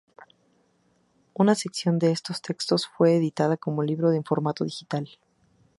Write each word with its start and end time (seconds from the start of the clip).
Una 1.35 1.53
selección 1.53 1.99
de 1.99 2.09
estos 2.09 2.41
textos 2.41 2.87
fue 2.87 3.15
editada 3.15 3.55
como 3.55 3.83
libro 3.83 4.11
en 4.13 4.23
formato 4.23 4.63
digital. 4.63 5.07